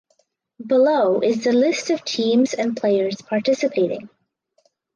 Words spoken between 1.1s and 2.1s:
is the list of